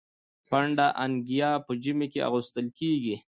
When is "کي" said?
2.13-2.19